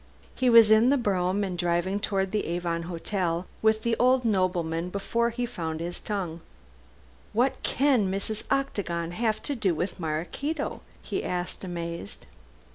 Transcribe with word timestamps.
He 0.33 0.49
was 0.49 0.71
in 0.71 0.89
the 0.89 0.97
brougham 0.97 1.43
and 1.43 1.55
driving 1.55 1.99
towards 1.99 2.31
the 2.31 2.47
Avon 2.47 2.81
Hotel 2.89 3.45
with 3.61 3.83
the 3.83 3.95
old 3.99 4.25
nobleman 4.25 4.89
before 4.89 5.29
he 5.29 5.45
found 5.45 5.79
his 5.79 5.99
tongue. 5.99 6.41
"What 7.33 7.61
can 7.61 8.09
Mrs. 8.11 8.41
Octagon 8.49 9.11
have 9.11 9.43
to 9.43 9.55
do 9.55 9.75
with 9.75 9.99
Maraquito?" 9.99 10.81
he 11.03 11.23
asked 11.23 11.63
amazed. 11.63 12.25